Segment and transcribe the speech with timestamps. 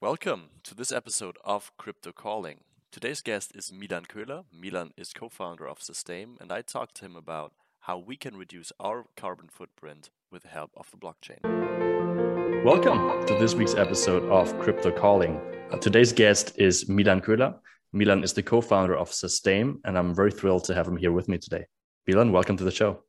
[0.00, 2.60] Welcome to this episode of Crypto Calling.
[2.92, 4.44] Today's guest is Milan Köhler.
[4.52, 8.36] Milan is co founder of Sustaim, and I talked to him about how we can
[8.36, 11.42] reduce our carbon footprint with the help of the blockchain.
[12.64, 15.40] Welcome to this week's episode of Crypto Calling.
[15.72, 17.58] Uh, today's guest is Milan Köhler.
[17.92, 21.10] Milan is the co founder of Sustaim, and I'm very thrilled to have him here
[21.10, 21.66] with me today.
[22.06, 23.02] Milan, welcome to the show.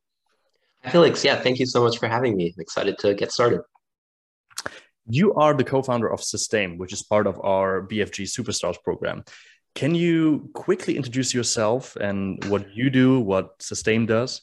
[0.90, 2.46] Felix, yeah, thank you so much for having me.
[2.46, 3.60] I'm excited to get started.
[5.12, 9.24] You are the co-founder of Sustaim, which is part of our BFG Superstars program.
[9.74, 14.42] Can you quickly introduce yourself and what you do, what Sustaim does?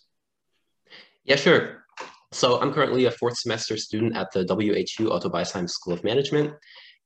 [1.23, 1.85] Yeah, sure.
[2.33, 6.53] So I'm currently a fourth semester student at the WHU Otto Beisheim School of Management.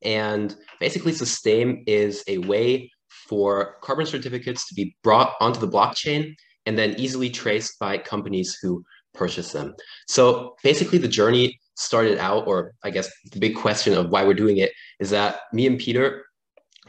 [0.04, 2.92] And basically Sustain is a way
[3.30, 6.34] for carbon certificates to be brought onto the blockchain
[6.66, 9.76] and then easily traced by companies who purchase them.
[10.08, 14.34] So basically the journey started out, or I guess the big question of why we're
[14.34, 16.26] doing it is that me and Peter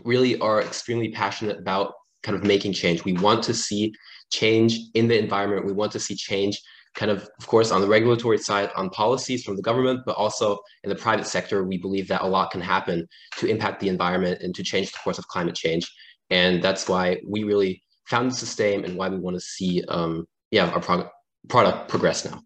[0.04, 3.04] really are extremely passionate about kind of making change.
[3.04, 3.92] We want to see
[4.30, 5.66] change in the environment.
[5.66, 6.60] We want to see change
[6.94, 10.58] kind of, of course, on the regulatory side, on policies from the government, but also
[10.84, 14.42] in the private sector, we believe that a lot can happen to impact the environment
[14.42, 15.90] and to change the course of climate change.
[16.30, 20.26] And that's why we really found the Sustaim and why we want to see, um,
[20.50, 21.08] yeah, our
[21.48, 22.42] product progress now.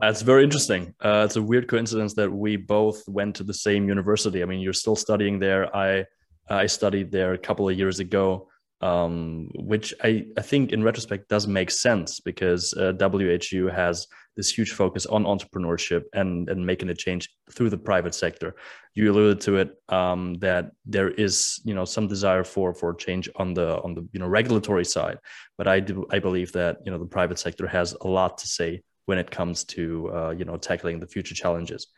[0.00, 0.94] That's very interesting.
[1.00, 4.42] Uh, it's a weird coincidence that we both went to the same university.
[4.42, 5.74] I mean, you're still studying there.
[5.76, 6.04] I
[6.48, 8.48] I studied there a couple of years ago,
[8.80, 14.50] um, which I, I think in retrospect does make sense because uh, WHU has this
[14.50, 18.56] huge focus on entrepreneurship and, and making a change through the private sector.
[18.94, 23.28] You alluded to it um, that there is you know some desire for for change
[23.36, 25.18] on the on the you know regulatory side,
[25.56, 28.46] but I do I believe that you know the private sector has a lot to
[28.46, 31.88] say when it comes to uh, you know tackling the future challenges.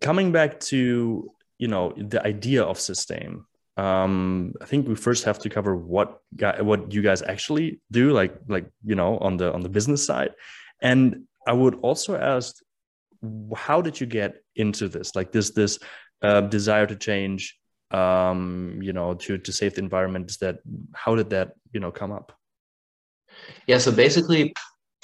[0.00, 3.44] Coming back to you know the idea of Sustaim,
[3.76, 6.20] um, I think we first have to cover what
[6.60, 10.32] what you guys actually do, like like you know on the on the business side,
[10.82, 12.56] and I would also ask,
[13.56, 15.16] how did you get into this?
[15.16, 15.78] Like this this
[16.22, 17.58] uh, desire to change,
[17.90, 20.30] um, you know, to to save the environment.
[20.30, 20.58] Is that
[20.94, 22.32] how did that you know come up?
[23.66, 24.52] Yeah, so basically,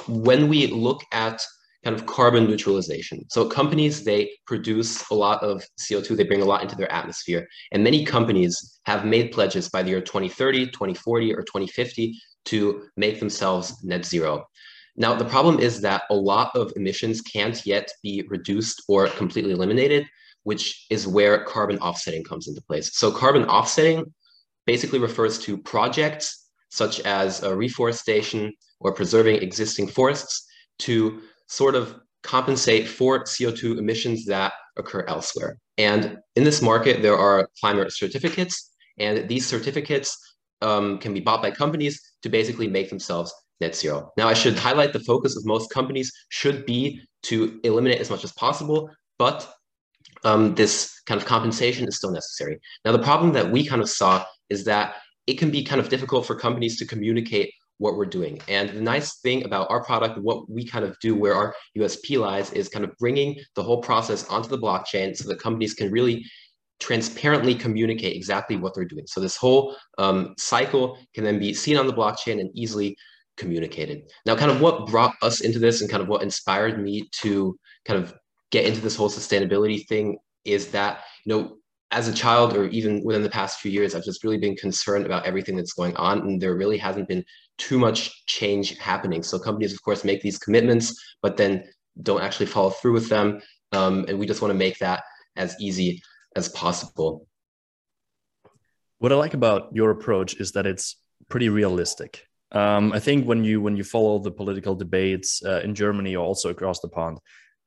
[0.09, 1.43] when we look at
[1.85, 3.25] kind of carbon neutralization.
[3.31, 7.47] So companies, they produce a lot of CO2, they bring a lot into their atmosphere.
[7.71, 13.21] And many companies have made pledges by the year 2030, 2040, or 2050 to make
[13.21, 14.47] themselves net zero.
[14.97, 19.53] Now, the problem is that a lot of emissions can't yet be reduced or completely
[19.53, 20.07] eliminated,
[20.43, 22.97] which is where carbon offsetting comes into place.
[22.99, 24.13] So carbon offsetting
[24.65, 30.47] basically refers to projects such as reforestation or preserving existing forests
[30.81, 35.59] to sort of compensate for CO2 emissions that occur elsewhere.
[35.79, 40.19] And in this market, there are climate certificates, and these certificates
[40.63, 44.13] um, can be bought by companies to basically make themselves net zero.
[44.17, 48.25] Now, I should highlight the focus of most companies should be to eliminate as much
[48.25, 49.51] as possible, but
[50.25, 52.59] um, this kind of compensation is still necessary.
[52.85, 55.89] Now, the problem that we kind of saw is that it can be kind of
[55.89, 58.41] difficult for companies to communicate what we're doing.
[58.49, 62.19] And the nice thing about our product, what we kind of do, where our USP
[62.19, 65.91] lies, is kind of bringing the whole process onto the blockchain so that companies can
[65.91, 66.25] really
[66.79, 69.07] transparently communicate exactly what they're doing.
[69.07, 72.97] So this whole um, cycle can then be seen on the blockchain and easily
[73.37, 74.11] communicated.
[74.25, 77.59] Now, kind of what brought us into this and kind of what inspired me to
[77.85, 78.15] kind of
[78.51, 81.57] get into this whole sustainability thing is that, you know,
[81.93, 85.07] as a child or even within the past few years, I've just really been concerned
[85.07, 86.21] about everything that's going on.
[86.21, 87.25] And there really hasn't been
[87.59, 89.23] too much change happening.
[89.23, 91.65] So companies, of course, make these commitments, but then
[92.03, 93.41] don't actually follow through with them.
[93.73, 95.03] Um, and we just want to make that
[95.37, 96.03] as easy
[96.35, 97.27] as possible.
[98.99, 100.97] What I like about your approach is that it's
[101.29, 102.27] pretty realistic.
[102.53, 106.25] Um, I think when you when you follow the political debates uh, in Germany or
[106.25, 107.19] also across the pond,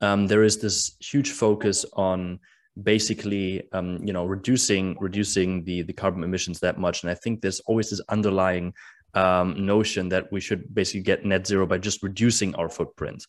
[0.02, 2.40] um, there is this huge focus on
[2.82, 7.04] basically um, you know reducing reducing the the carbon emissions that much.
[7.04, 8.74] And i think there's always this underlying
[9.14, 13.26] um, notion that we should basically get net zero by just reducing our footprint.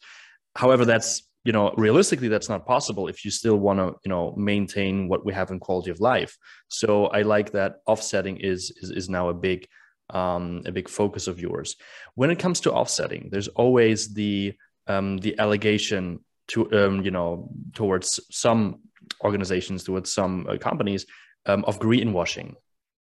[0.56, 4.34] However that's you know realistically that's not possible if you still want to you know
[4.36, 6.36] maintain what we have in quality of life.
[6.68, 9.66] So i like that offsetting is is, is now a big
[10.10, 11.76] um, a big focus of yours.
[12.14, 14.54] When it comes to offsetting there's always the
[14.86, 18.80] um, the allegation to um, you know towards some
[19.22, 21.06] organizations, towards some uh, companies
[21.46, 22.54] um, of greenwashing.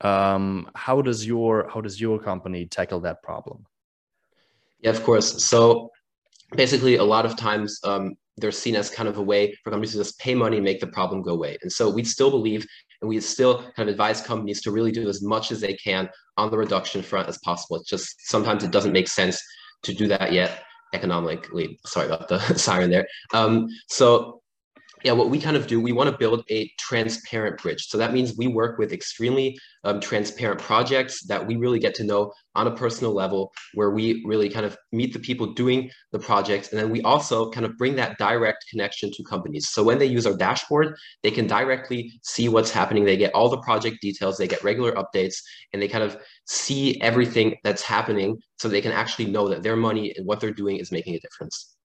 [0.00, 3.66] Um, how does your how does your company tackle that problem?
[4.80, 5.44] Yeah, of course.
[5.44, 5.90] So
[6.56, 9.92] basically, a lot of times um, they're seen as kind of a way for companies
[9.92, 11.58] to just pay money make the problem go away.
[11.62, 12.66] And so we still believe
[13.00, 16.08] and we still kind of advise companies to really do as much as they can
[16.36, 17.76] on the reduction front as possible.
[17.76, 19.42] It's just sometimes it doesn't make sense
[19.82, 20.62] to do that yet
[20.94, 21.78] economically.
[21.84, 23.06] Sorry about the siren there.
[23.34, 24.40] Um, so
[25.04, 27.86] yeah, what we kind of do, we want to build a transparent bridge.
[27.86, 32.04] So that means we work with extremely um, transparent projects that we really get to
[32.04, 36.18] know on a personal level, where we really kind of meet the people doing the
[36.18, 36.70] projects.
[36.70, 39.68] And then we also kind of bring that direct connection to companies.
[39.68, 43.04] So when they use our dashboard, they can directly see what's happening.
[43.04, 45.36] They get all the project details, they get regular updates,
[45.72, 49.76] and they kind of see everything that's happening so they can actually know that their
[49.76, 51.77] money and what they're doing is making a difference.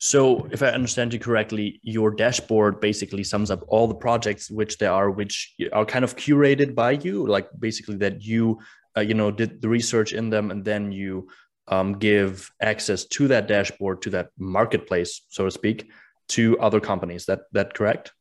[0.00, 4.78] So, if I understand you correctly, your dashboard basically sums up all the projects which
[4.78, 8.60] there are, which are kind of curated by you, like basically that you,
[8.96, 11.28] uh, you know, did the research in them, and then you
[11.66, 15.90] um, give access to that dashboard, to that marketplace, so to speak,
[16.28, 17.26] to other companies.
[17.26, 18.12] That that correct?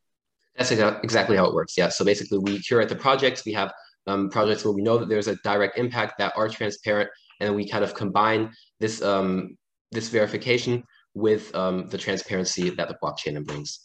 [0.57, 1.77] That's exactly how it works.
[1.77, 1.89] Yeah.
[1.89, 3.45] So basically, we curate the projects.
[3.45, 3.71] We have
[4.07, 7.69] um, projects where we know that there's a direct impact that are transparent, and we
[7.69, 9.55] kind of combine this um,
[9.91, 10.83] this verification
[11.17, 13.79] with um, the transparency that the blockchain brings.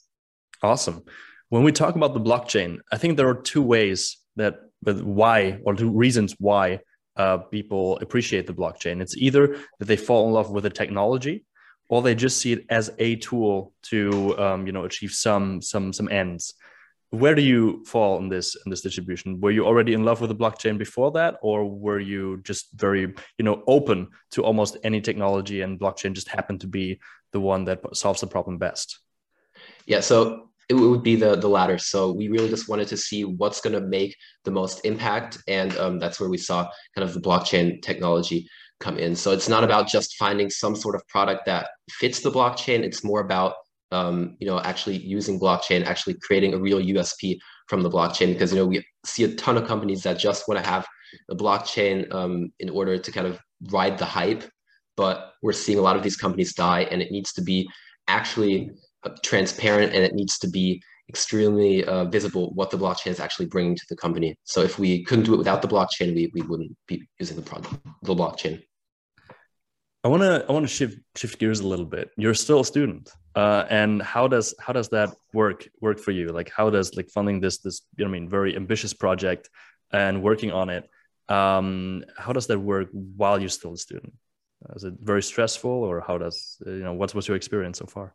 [0.63, 1.03] Awesome.
[1.49, 5.59] When we talk about the blockchain, I think there are two ways that, but why,
[5.65, 6.81] or two reasons why
[7.17, 9.03] uh, people appreciate the blockchain.
[9.03, 11.45] It's either that they fall in love with the technology,
[11.89, 15.93] or they just see it as a tool to, um, you know, achieve some some
[15.93, 16.55] some ends
[17.13, 19.39] where do you fall in this in this distribution?
[19.39, 23.03] Were you already in love with the blockchain before that or were you just very
[23.39, 26.99] you know open to almost any technology and blockchain just happened to be
[27.33, 28.99] the one that solves the problem best?
[29.85, 31.77] Yeah so it would be the the latter.
[31.77, 35.77] So we really just wanted to see what's going to make the most impact and
[35.77, 38.49] um, that's where we saw kind of the blockchain technology
[38.81, 39.15] come in.
[39.15, 42.83] So it's not about just finding some sort of product that fits the blockchain.
[42.83, 43.55] It's more about
[43.93, 48.33] um, you know, actually using blockchain, actually creating a real USP from the blockchain.
[48.33, 50.87] Because you know, we see a ton of companies that just want to have
[51.31, 53.39] a blockchain um, in order to kind of
[53.71, 54.45] ride the hype,
[54.97, 57.69] but we're seeing a lot of these companies die, and it needs to be
[58.09, 58.71] actually
[59.05, 63.47] uh, transparent, and it needs to be extremely uh, visible what the blockchain is actually
[63.47, 64.35] bringing to the company.
[64.45, 67.43] So if we couldn't do it without the blockchain, we, we wouldn't be using the
[67.43, 68.63] product, the blockchain.
[70.05, 72.11] I want to I want to shift shift gears a little bit.
[72.17, 76.29] You're still a student, uh, and how does how does that work work for you?
[76.29, 79.49] Like how does like funding this this you know I mean very ambitious project
[79.93, 80.89] and working on it?
[81.29, 84.13] Um, how does that work while you're still a student?
[84.75, 88.13] Is it very stressful, or how does you know what's what's your experience so far?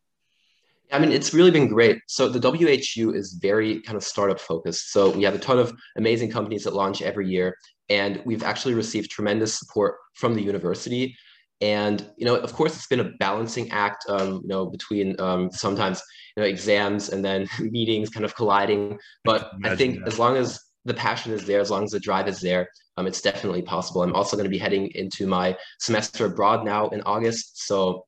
[0.91, 1.99] I mean, it's really been great.
[2.07, 4.91] So the WHU is very kind of startup focused.
[4.93, 7.57] So we have a ton of amazing companies that launch every year,
[7.89, 11.15] and we've actually received tremendous support from the university
[11.61, 15.49] and you know of course it's been a balancing act um, you know between um,
[15.51, 16.01] sometimes
[16.35, 18.97] you know exams and then meetings kind of colliding.
[19.23, 20.07] But i, I think that.
[20.07, 23.05] as long as the passion is there as long as the drive is there um,
[23.05, 24.01] it's definitely possible.
[24.01, 27.67] I'm also going to be heading into my semester abroad now in august.
[27.67, 28.05] So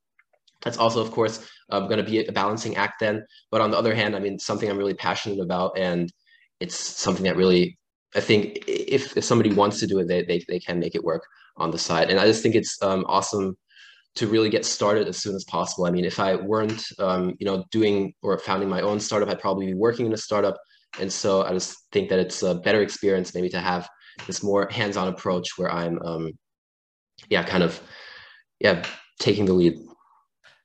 [0.63, 3.25] that's also of course um, going to be a balancing act then.
[3.51, 6.11] But on the other hand i mean something i'm really passionate about and
[6.59, 7.77] it's something that really
[8.15, 11.03] i think if, if somebody wants to do it they, they, they can make it
[11.03, 11.23] work
[11.59, 12.09] on the side.
[12.09, 13.57] And I just think it's um, awesome
[14.15, 15.85] to really get started as soon as possible.
[15.85, 19.39] I mean, if I weren't, um, you know, doing or founding my own startup, I'd
[19.39, 20.57] probably be working in a startup.
[20.99, 23.87] And so I just think that it's a better experience maybe to have
[24.25, 26.31] this more hands-on approach where I'm, um,
[27.29, 27.79] yeah, kind of,
[28.59, 28.83] yeah,
[29.19, 29.77] taking the lead.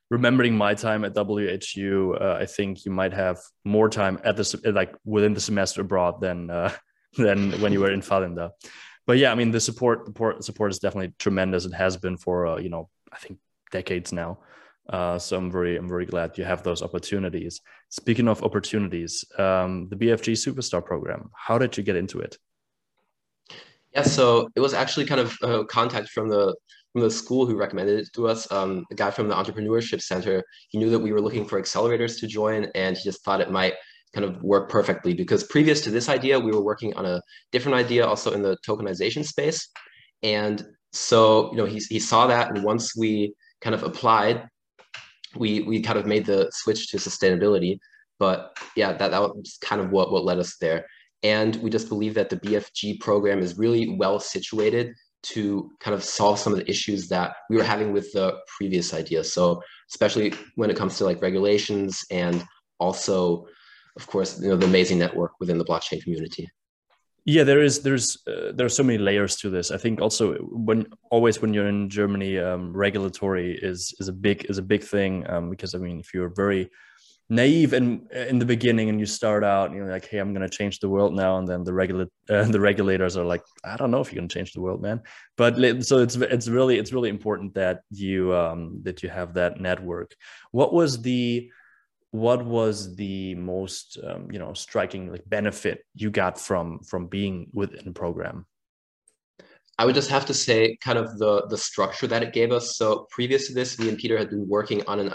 [0.09, 4.71] Remembering my time at WHU, uh, I think you might have more time at the
[4.73, 6.71] like within the semester abroad than uh,
[7.17, 8.51] than when you were in Vallendar
[9.05, 11.65] but yeah, I mean the support, the support, is definitely tremendous.
[11.65, 13.39] It has been for uh, you know I think
[13.71, 14.39] decades now.
[14.89, 17.61] Uh, so I'm very I'm very glad you have those opportunities.
[17.89, 21.31] Speaking of opportunities, um, the BFG Superstar program.
[21.35, 22.37] How did you get into it?
[23.93, 26.55] Yeah, so it was actually kind of a contact from the
[26.91, 28.49] from the school who recommended it to us.
[28.51, 32.19] Um, the guy from the entrepreneurship center, he knew that we were looking for accelerators
[32.19, 33.73] to join, and he just thought it might
[34.15, 37.77] kind of work perfectly because previous to this idea, we were working on a different
[37.77, 39.67] idea also in the tokenization space.
[40.23, 42.49] And so, you know, he, he saw that.
[42.49, 44.47] And once we kind of applied,
[45.35, 47.77] we, we kind of made the switch to sustainability.
[48.17, 50.85] But yeah, that, that was kind of what, what led us there.
[51.21, 54.93] And we just believe that the BFG program is really well situated
[55.23, 58.93] to kind of solve some of the issues that we were having with the previous
[58.93, 59.25] idea.
[59.25, 62.45] So especially when it comes to like regulations and
[62.79, 63.45] also
[63.95, 66.49] of course, you know, the amazing network within the blockchain community.
[67.25, 69.71] Yeah, there is there's uh, there are so many layers to this.
[69.71, 74.45] I think also when always when you're in Germany, um, regulatory is is a big
[74.47, 76.69] is a big thing um, because I mean if you're very
[77.29, 80.47] naive and in the beginning and you start out you know like hey i'm going
[80.47, 83.75] to change the world now and then the regular uh, the regulators are like i
[83.75, 85.01] don't know if you're going to change the world man
[85.35, 89.59] but so it's it's really it's really important that you um that you have that
[89.59, 90.13] network
[90.51, 91.49] what was the
[92.15, 97.47] what was the most um, you know striking like benefit you got from from being
[97.53, 98.45] within the program
[99.77, 102.77] I would just have to say kind of the the structure that it gave us.
[102.77, 105.13] So previous to this, me and Peter had been working on an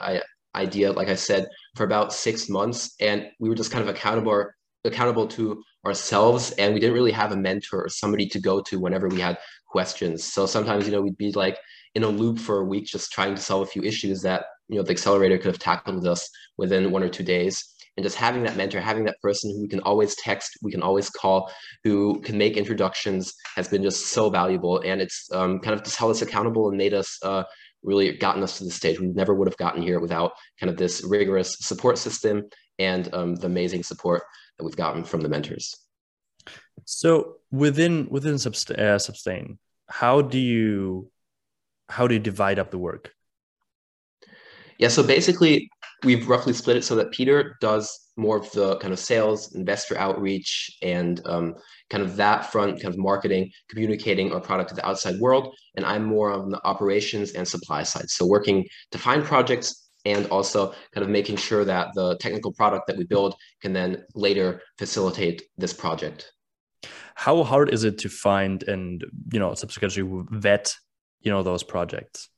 [0.54, 4.46] idea, like I said, for about six months, and we were just kind of accountable
[4.84, 8.78] accountable to ourselves, and we didn't really have a mentor or somebody to go to
[8.78, 10.24] whenever we had questions.
[10.24, 11.58] So sometimes, you know, we'd be like
[11.94, 14.76] in a loop for a week, just trying to solve a few issues that you
[14.76, 17.74] know the accelerator could have tackled with us within one or two days.
[17.96, 20.80] And just having that mentor having that person who we can always text we can
[20.80, 21.50] always call
[21.84, 24.80] who can make introductions has been just so valuable.
[24.80, 27.42] And it's um, kind of just held us accountable and made us uh,
[27.82, 30.76] really gotten us to the stage we never would have gotten here without kind of
[30.76, 32.44] this rigorous support system
[32.78, 34.22] and um, the amazing support
[34.56, 35.76] that we've gotten from the mentors.
[36.84, 39.58] So within within uh, Sustaim
[39.90, 41.10] how do you
[41.88, 43.12] how do you divide up the work
[44.80, 45.70] yeah, so basically,
[46.04, 49.96] we've roughly split it so that Peter does more of the kind of sales, investor
[49.98, 51.54] outreach, and um,
[51.90, 55.54] kind of that front, kind of marketing, communicating our product to the outside world.
[55.76, 58.08] And I'm more on the operations and supply side.
[58.08, 62.86] So working to find projects and also kind of making sure that the technical product
[62.86, 66.32] that we build can then later facilitate this project.
[67.14, 70.74] How hard is it to find and, you know, subsequently vet,
[71.20, 72.30] you know, those projects?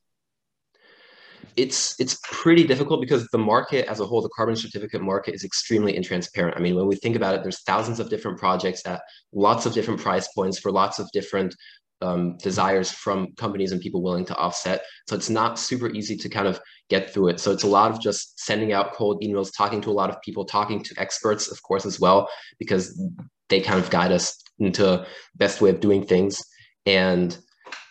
[1.55, 5.43] It's it's pretty difficult because the market as a whole, the carbon certificate market is
[5.43, 6.55] extremely intransparent.
[6.55, 9.01] I mean, when we think about it, there's thousands of different projects at
[9.33, 11.55] lots of different price points for lots of different
[12.01, 14.83] um, desires from companies and people willing to offset.
[15.07, 17.39] So it's not super easy to kind of get through it.
[17.39, 20.21] So it's a lot of just sending out cold emails, talking to a lot of
[20.21, 22.29] people, talking to experts, of course, as well,
[22.59, 23.01] because
[23.49, 25.05] they kind of guide us into
[25.35, 26.41] best way of doing things.
[26.85, 27.37] And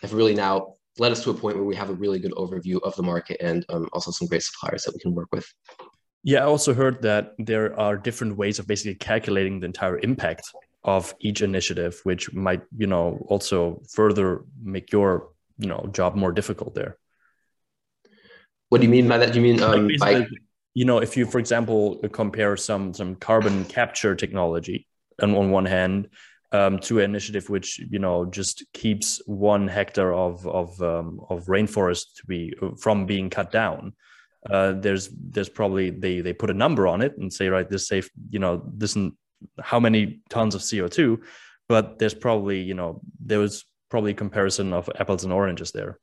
[0.03, 2.81] I've really now led us to a point where we have a really good overview
[2.83, 5.45] of the market and um, also some great suppliers that we can work with.
[6.23, 10.43] Yeah, I also heard that there are different ways of basically calculating the entire impact
[10.83, 16.31] of each initiative, which might, you know, also further make your, you know, job more
[16.31, 16.97] difficult there.
[18.69, 19.33] What do you mean by that?
[19.33, 20.27] Do you mean um, like by
[20.73, 24.87] you know, if you, for example, compare some some carbon capture technology,
[25.19, 26.09] and on one hand,
[26.53, 31.45] um, to an initiative which you know just keeps one hectare of of um, of
[31.47, 33.93] rainforest to be from being cut down.
[34.49, 37.87] Uh, there's there's probably they they put a number on it and say right this
[37.87, 38.97] safe you know this
[39.61, 41.21] how many tons of CO2,
[41.67, 45.99] but there's probably you know there was probably a comparison of apples and oranges there.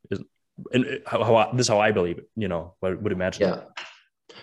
[0.73, 2.29] And how, how this is how I believe it.
[2.37, 3.49] You know, I would imagine.
[3.49, 3.63] Yeah.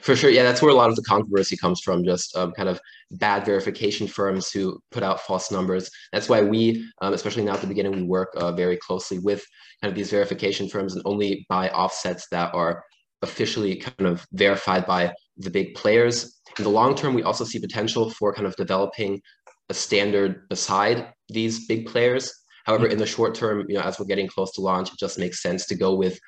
[0.02, 0.30] For sure.
[0.30, 2.80] Yeah, that's where a lot of the controversy comes from, just um, kind of
[3.12, 5.90] bad verification firms who put out false numbers.
[6.12, 9.44] That's why we, um, especially now at the beginning, we work uh, very closely with
[9.82, 12.84] kind of these verification firms and only buy offsets that are
[13.22, 16.40] officially kind of verified by the big players.
[16.58, 19.22] In the long term, we also see potential for kind of developing
[19.70, 22.34] a standard beside these big players.
[22.66, 25.20] However, in the short term, you know, as we're getting close to launch, it just
[25.20, 26.20] makes sense to go with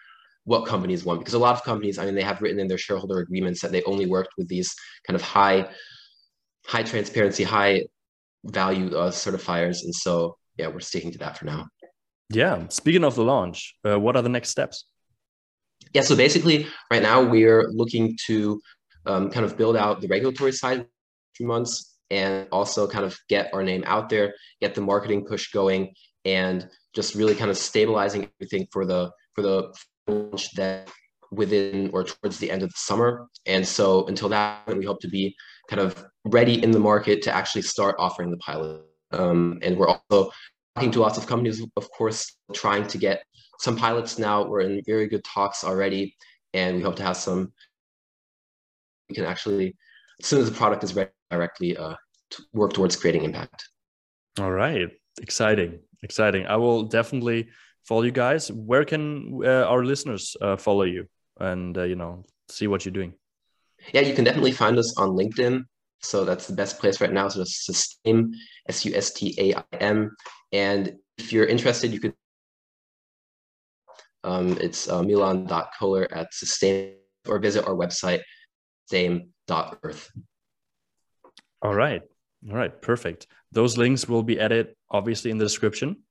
[0.50, 2.84] what companies want because a lot of companies i mean they have written in their
[2.86, 4.74] shareholder agreements that they only worked with these
[5.06, 5.60] kind of high
[6.65, 7.84] high transparency high
[8.46, 9.84] value uh, certifiers.
[9.84, 11.68] And so yeah we're sticking to that for now.
[12.32, 12.68] Yeah.
[12.70, 14.86] Speaking of the launch uh, what are the next steps?
[15.94, 18.60] Yeah so basically right now we're looking to
[19.06, 20.88] um, kind of build out the regulatory side
[21.36, 25.51] few months and also kind of get our name out there get the marketing push
[25.51, 25.94] going
[26.25, 29.74] and just really kind of stabilizing everything for the for the
[30.09, 30.89] launch that
[31.31, 33.27] within or towards the end of the summer.
[33.45, 35.35] And so until that, we hope to be
[35.69, 38.81] kind of ready in the market to actually start offering the pilot.
[39.11, 40.31] Um, and we're also
[40.75, 43.23] talking to lots of companies, of course, trying to get
[43.59, 44.47] some pilots now.
[44.47, 46.15] We're in very good talks already,
[46.53, 47.51] and we hope to have some.
[49.09, 49.75] We can actually,
[50.21, 51.95] as soon as the product is ready, directly uh,
[52.31, 53.67] to work towards creating impact.
[54.39, 54.89] All right,
[55.21, 56.45] exciting, exciting.
[56.45, 57.49] I will definitely
[57.86, 58.51] follow you guys.
[58.51, 61.07] Where can uh, our listeners uh, follow you
[61.39, 63.13] and uh, you know see what you're doing?
[63.93, 65.63] Yeah, you can definitely find us on LinkedIn.
[66.01, 67.27] So that's the best place right now.
[67.27, 68.31] So just Sustaim
[68.67, 70.15] S U S T A I M.
[70.51, 72.13] And if you're interested, you could.
[74.24, 76.95] Um, it's uh, milan.kohler at sustaim
[77.27, 78.21] or visit our website,
[78.89, 80.09] same.earth.
[81.62, 82.01] All right.
[82.50, 82.81] All right.
[82.81, 83.27] Perfect.
[83.51, 86.03] Those links will be added obviously in the description.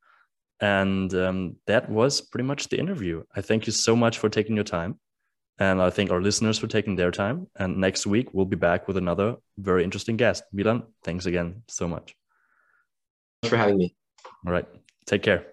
[0.60, 3.22] And um, that was pretty much the interview.
[3.34, 4.98] I thank you so much for taking your time.
[5.60, 7.48] And I thank our listeners for taking their time.
[7.56, 10.44] And next week, we'll be back with another very interesting guest.
[10.52, 12.14] Milan, thanks again so much.
[13.42, 13.94] Thanks for having me.
[14.46, 14.66] All right.
[15.06, 15.48] Take care.